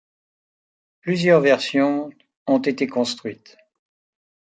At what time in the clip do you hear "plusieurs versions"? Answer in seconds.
1.01-2.09